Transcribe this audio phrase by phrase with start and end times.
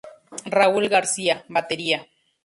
[0.57, 1.99] Raúl García: batería.